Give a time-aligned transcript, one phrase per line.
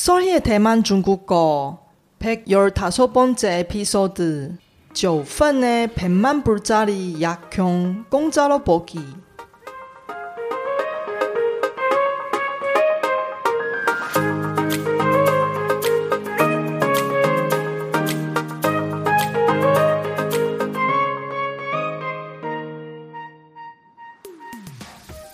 [0.00, 1.86] 서희의 대만 중국어
[2.20, 4.56] 115번째 에피소드
[4.94, 8.98] 9분의 100만 불짜리 약형 공짜로 보기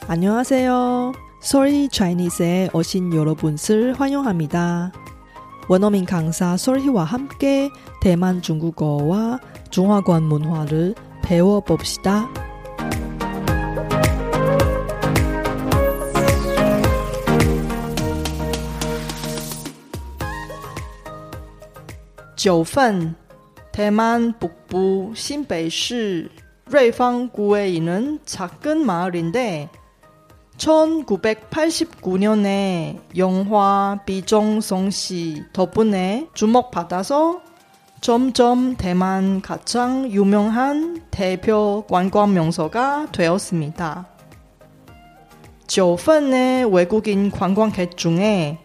[0.08, 1.25] 안녕하세요.
[1.46, 4.90] 솔희 차이니스에 오신 여러분을 환영합니다.
[5.68, 9.38] 원어민 강사 솔희와 함께 대만 중국어와
[9.70, 12.28] 중화권 문화를 배워봅시다.
[22.34, 23.14] (9분)
[23.70, 29.70] 대만 북부 신베시瑞芳구에 있는 작은 마을인데
[30.58, 37.40] 1989년에 영화 비정성 씨 덕분에 주목받아서
[38.00, 44.08] 점점 대만 가장 유명한 대표 관광 명소가 되었습니다.
[45.66, 48.58] 9분의 외국인 관광객 중에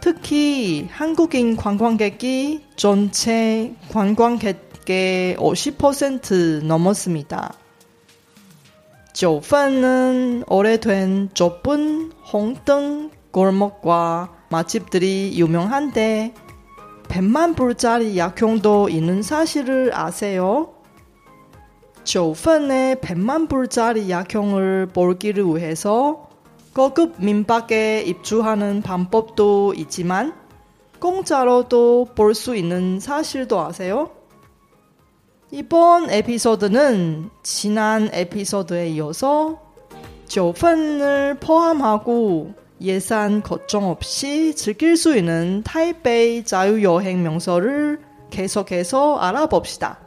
[0.00, 7.61] 특히 한국인 관광객이 전체 관광객의 50% 넘었습니다.
[9.14, 16.34] 9번은 오래된 좁은 홍등 골목과 맛집들이 유명한데
[17.08, 20.72] 100만 불짜리 약용도 있는 사실을 아세요?
[22.04, 26.28] 9번의 100만 불짜리 약용을 볼기를 위해서
[26.74, 30.34] 고급 민박에 입주하는 방법도 있지만
[31.00, 34.10] 공짜로도 볼 수 있는 사실도 아세요?
[35.54, 39.60] 이번 에피소드는 지난 에피소드에 이어서
[40.26, 48.00] 9분을 포함하고 예산 걱정 없이 즐길 수 있는 타이베이 자유여행 명소를
[48.30, 49.98] 계속해서 알아봅시다.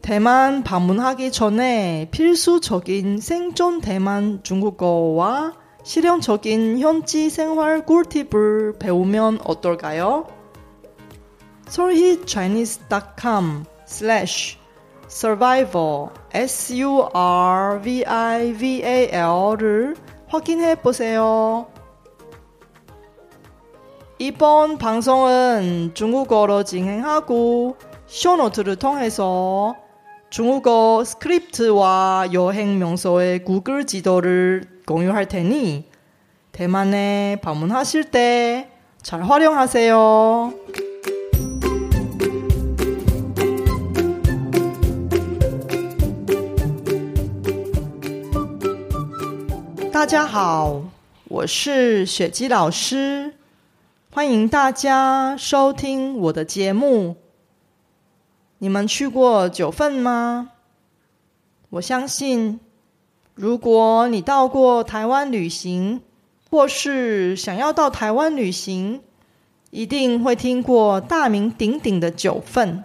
[0.00, 5.52] 대만 방문하기 전에 필수적인 생존 대만 중국어와
[5.82, 10.26] 실용적인 현지 생활 꿀팁을 배우면 어떨까요?
[11.68, 14.58] solhichinese.com slash
[15.08, 19.96] survival s u r v i v a l을
[20.28, 21.68] 확인해 보세요.
[24.18, 27.76] 이번 방송은 중국어로 진행하고
[28.06, 29.76] 쇼노트를 통해서
[30.30, 35.88] 중국어 스크립트와 여행 명소의 구글 지도를 공유할 테니
[36.52, 38.76] 대만에 방문하실 때
[39.06, 40.52] 잘 활용하세요.
[49.96, 50.82] 大家好，
[51.24, 53.32] 我是雪姬老师，
[54.10, 57.16] 欢迎大家收听我的节目。
[58.58, 60.50] 你们去过九份吗？
[61.70, 62.60] 我相信，
[63.34, 66.02] 如果你到过台湾旅行，
[66.50, 69.00] 或是想要到台湾旅行，
[69.70, 72.84] 一定会听过大名鼎鼎的九份。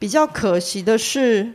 [0.00, 1.54] 比较可惜的是。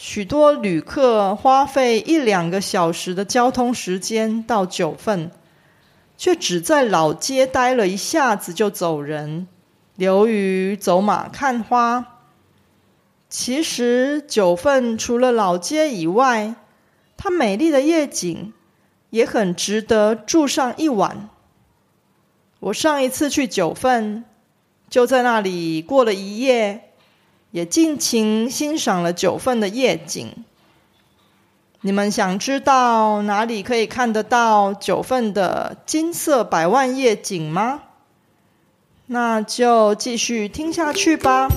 [0.00, 5.32] 许多旅客花费一两个小时的交通时间到九份，
[6.16, 9.48] 却只在老街待了一下子就走人，
[9.96, 12.20] 流于走马看花。
[13.28, 16.54] 其实九份除了老街以外，
[17.16, 18.52] 它美丽的夜景
[19.10, 21.28] 也很值得住上一晚。
[22.60, 24.24] 我上一次去九份，
[24.88, 26.87] 就在那里过了一夜。
[27.58, 30.32] 也尽情欣赏了九份的夜景。
[31.80, 37.82] 你们想知道哪里可以看得到九份的金色百万夜景吗？
[39.06, 41.48] 那就继续听下去吧。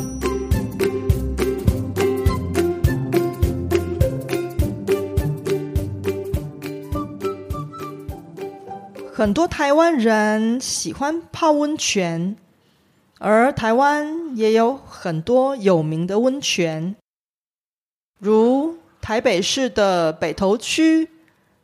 [9.14, 12.36] 很多台湾人喜欢泡温泉。
[13.24, 16.96] 而台湾也有很多有名的温泉，
[18.18, 21.08] 如台北市的北投区，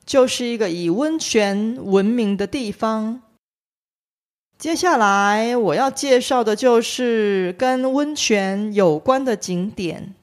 [0.05, 3.23] 就是一个以温泉闻名的地方。
[4.59, 10.13] 接下来我要介绍的就是跟温泉有关的景点。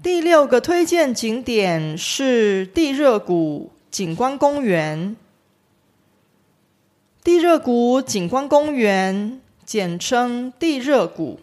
[0.00, 5.16] 第六个推荐景点是地热谷景观公园。
[7.24, 9.40] 地热谷景观公园。
[9.66, 11.40] 简称地热谷，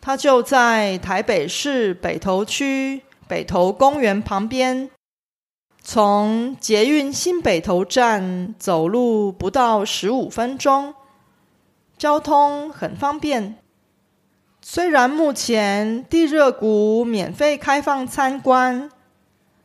[0.00, 4.88] 它就在台北市北投区北投公园旁边。
[5.82, 10.94] 从捷运新北投站走路不到十五分钟，
[11.98, 13.56] 交通很方便。
[14.62, 18.90] 虽然目前地热谷免费开放参观，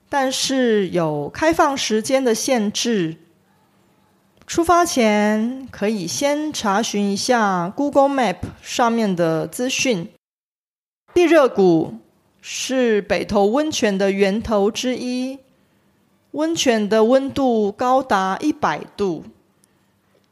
[0.10, 3.16] 但是有开放时间的限制。
[4.50, 10.10] 出发前可以先查询一下 Google Map 上面的资讯。
[11.14, 12.00] 地热谷
[12.42, 15.38] 是北投温泉的源头之一，
[16.32, 19.26] 温泉的温度高达一百度，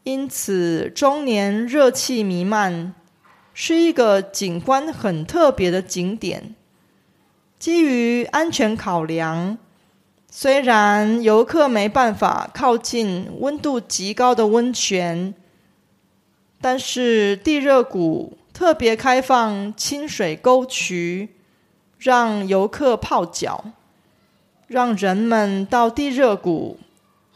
[0.01, 2.95] 因此终年热气弥漫，
[3.53, 6.55] 是一个景观很特别的景点。
[7.59, 9.59] 基于安全考量。
[10.29, 15.33] 虽然游客没办法靠近温度极高的温泉，
[16.61, 21.29] 但是地热谷特别开放清水沟渠，
[21.97, 23.71] 让游客泡脚，
[24.67, 26.77] 让人们到地热谷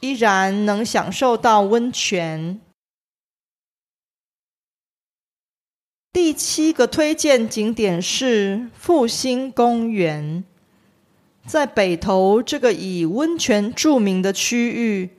[0.01, 2.61] 依然能享受到温泉。
[6.13, 10.43] 第七个推荐景点是复兴公园。
[11.45, 15.09] 在北投这个以温泉著名的区域，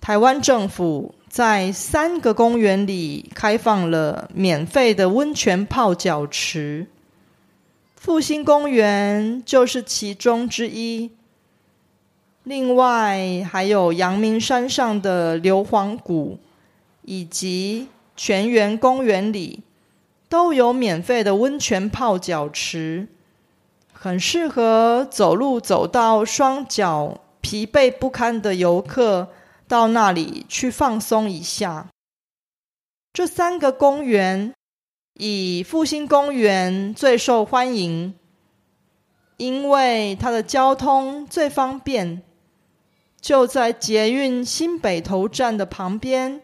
[0.00, 6.86] 台湾政府在三个公园里开放了免费的温泉泡脚池，
[7.96, 11.10] 复兴公园就是其中之一。
[12.44, 16.40] 另外，还有阳明山上的硫磺谷
[17.02, 19.60] 以及泉源公园里，
[20.28, 23.06] 都有免费的温泉泡脚池。
[24.02, 29.28] 很适合走路走到双脚疲惫不堪的游客
[29.68, 31.86] 到那里去放松一下。
[33.12, 34.52] 这三个公园
[35.14, 38.12] 以复兴公园最受欢迎，
[39.36, 42.24] 因为它的交通最方便，
[43.20, 46.42] 就在捷运新北投站的旁边，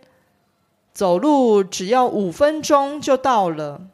[0.93, 3.89] 走路只要五分钟就到了。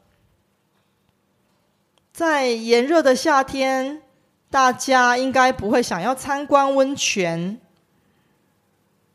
[2.14, 4.00] 在炎热的夏天，
[4.48, 7.58] 大家应该不会想要参观温泉。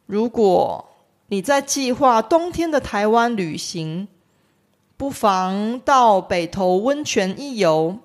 [0.05, 0.89] 如果
[1.27, 4.09] 你在计划冬天的台湾旅行，
[4.97, 7.99] 不妨到北投温泉一游，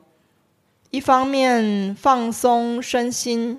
[0.90, 3.58] 一方面放松身心，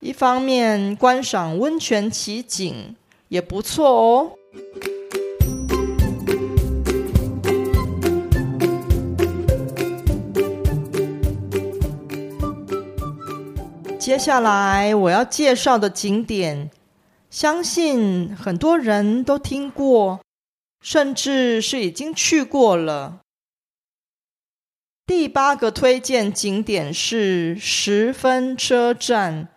[0.00, 2.94] 一方面观赏温泉奇景，
[3.28, 4.32] 也不错哦。
[14.08, 16.70] 接下来我要介绍的景点，
[17.28, 20.20] 相信很多人都听过，
[20.80, 23.18] 甚至是已经去过了。
[25.06, 29.48] 第八个推荐景点是十分车站，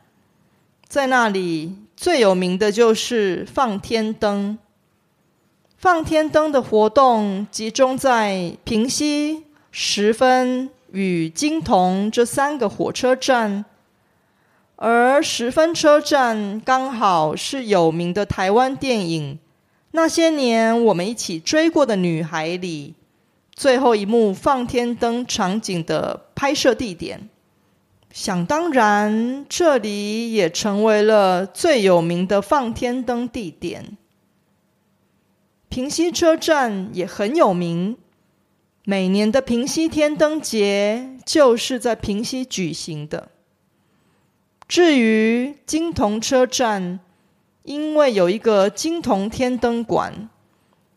[0.86, 4.60] 在那里最有名的就是放天灯。
[5.78, 13.64] 放天灯的活动集中在平溪、十分与金铜这三个火车站。
[14.84, 19.36] 而十分车站刚好是有名的台湾电影
[19.92, 22.96] 《那些年我们一起追过的女孩》里
[23.52, 27.30] 最后一幕放天灯场景的拍摄地点，
[28.12, 33.96] 想当然，这里也成为了最有名的放天灯地点。
[35.70, 37.98] 平溪车站也很有名，
[38.84, 43.30] 每年的平溪天灯节就是在平溪举行的。
[44.72, 47.02] 至于金铜车站，
[47.64, 50.30] 因为有一个金铜天灯馆，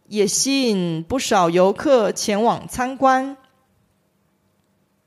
[0.06, 3.36] 也吸引不少游客前往参观。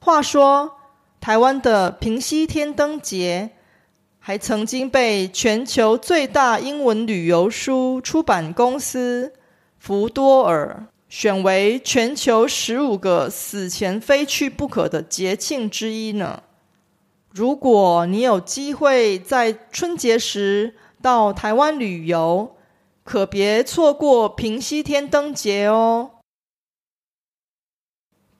[0.02, 0.74] 话说，
[1.22, 3.52] 台湾的平溪天灯节
[4.20, 9.32] 还曾经被全球最大英文旅游书出版公司
[9.78, 16.44] 福多尔选为全球十五个死前非去不可的节庆之一呢。
[17.38, 22.56] 如果你有机会在春节时到台湾旅游，
[23.04, 26.14] 可别错过平溪天灯节哦。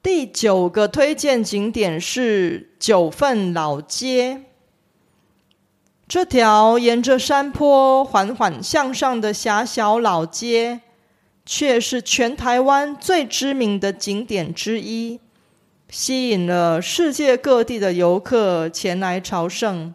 [0.02, 4.46] 第九个推荐景点是九份老街，
[6.08, 10.80] 这条沿着山坡缓缓向上的狭小老街，
[11.46, 15.20] 却是全台湾最知名的景点之一。
[15.90, 19.94] 吸引了世界各地的游客前来朝圣。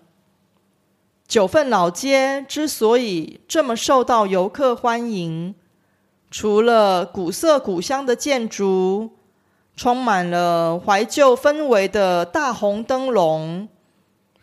[1.28, 5.54] 九份老街之所以这么受到游客欢迎，
[6.32, 9.12] 除了古色古香的建筑、
[9.76, 13.70] 充满了怀旧氛围的大红灯笼，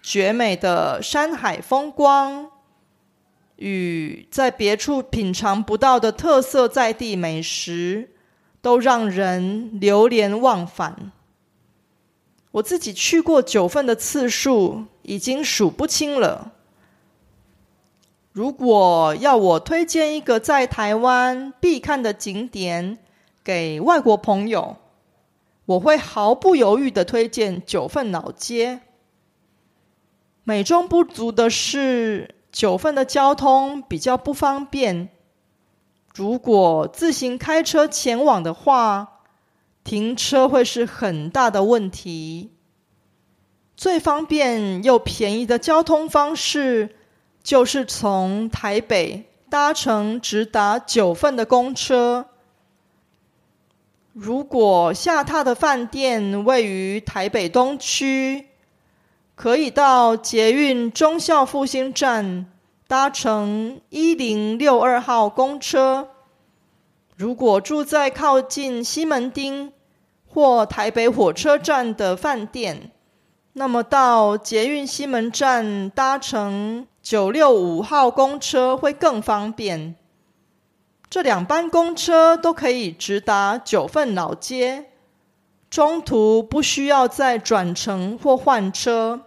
[0.00, 2.48] 绝美的山海风光，
[3.56, 8.10] 与在别处品尝不到的特色在地美食，
[8.62, 11.12] 都让人流连忘返。
[12.52, 16.52] 我自己去过九份的次数已经数不清了。
[18.32, 22.98] 如果要我推荐一个在台湾必看的景点
[23.42, 24.76] 给外国朋友，
[25.66, 28.80] 我会毫不犹豫的推荐九份老街。
[30.42, 35.10] 美中不足的是，九份的交通比较不方便。
[36.12, 39.19] 如果自行开车前往的话，
[39.82, 42.50] 停车会是很大的问题。
[43.76, 46.96] 最方便又便宜的交通方式，
[47.42, 52.26] 就是从台北搭乘直达九份的公车。
[54.12, 58.48] 如果下榻的饭店位于台北东区，
[59.34, 62.46] 可以到捷运忠孝复兴站
[62.86, 66.08] 搭乘一零六二号公车。
[67.20, 69.74] 如果住在靠近西门町
[70.26, 72.92] 或台北火车站的饭店，
[73.52, 79.96] 那么到捷运西门站搭乘九六五号公车会更方便。
[81.10, 84.86] 这两班公车都可以直达九份老街，
[85.68, 89.20] 中途不需要再转乘或换车。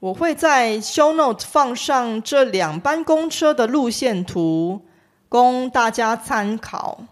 [0.00, 4.86] 我会在 show note 放上这两班公车的路线图，
[5.32, 7.04] 供大家参考。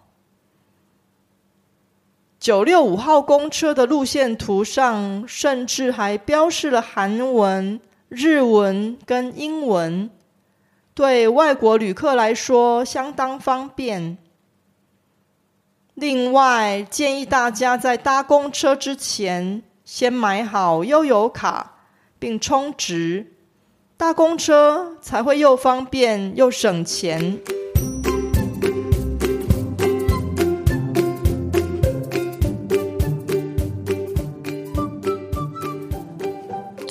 [2.38, 10.10] 九六五号公车的路线图上，甚至还标示了韩文、日文跟英文。
[10.92, 14.18] 对外国旅客来说相当方便。
[15.94, 21.72] 另外，建议大家在搭公车之前先买好悠游卡，
[22.18, 23.32] 并充值，
[23.96, 27.38] 搭公车才会又方便又省钱。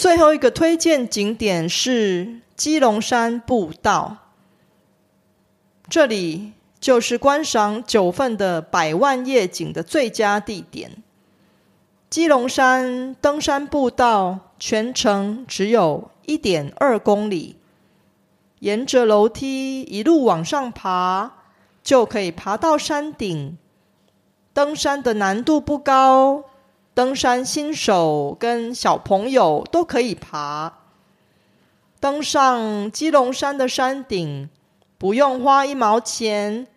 [0.10, 2.40] 最后一个推荐景点是。
[2.56, 4.18] 基隆山步道，
[5.88, 11.04] 这里就是观赏九份的百万夜景的最佳地点。
[12.10, 17.58] 基隆山登山步道全程只有一点二公里，
[18.62, 21.34] 沿着楼梯一路往上爬，
[21.84, 23.56] 就可以爬到山顶。
[24.54, 26.46] 登山的难度不高，
[27.00, 30.80] 登山新手跟小朋友都可以爬。
[32.02, 34.50] 登上基隆山的山顶，
[34.98, 36.68] 不用花一毛钱，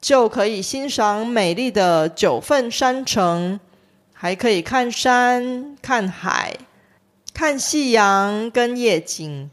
[0.00, 3.60] 就可以欣赏美丽的九份山城，
[4.14, 6.56] 还可以看山、看海、
[7.34, 9.50] 看夕阳跟夜景。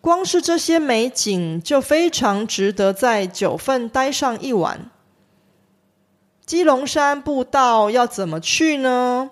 [0.00, 4.88] 光是这些美景，就非常值得在九份待上一晚。
[6.44, 9.30] 基隆山步道要怎么去呢？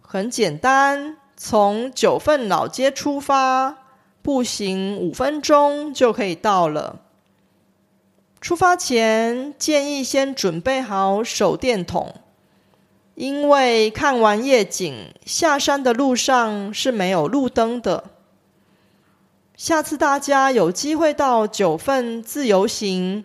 [0.00, 3.76] 很简单，从九份老街出发。
[4.22, 7.00] 步行五分钟就可以到了。
[8.38, 12.14] 出发前建议先准备好手电筒，
[13.14, 18.04] 因为看完夜景下山的路上是没有路灯的。
[19.56, 23.24] 下次大家有机会到九份自由行，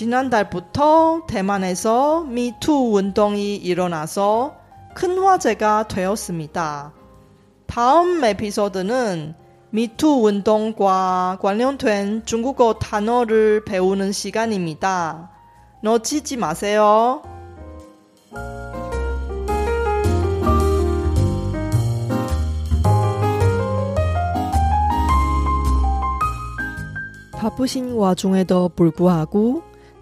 [0.00, 4.56] 지난달부터 대만에서 미투 운동이 일어나서
[4.94, 6.94] 큰 화제가 되었습니다.
[7.66, 9.34] 다음 에피소드는
[9.68, 15.32] 미투 운동과 관련된 중국어 단어를 배우는 시간입니다.
[15.82, 17.22] 놓치지 마세요.
[27.32, 29.69] 바쁘신 와중에도 불구하고